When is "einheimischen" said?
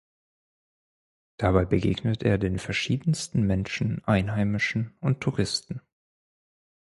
4.05-4.97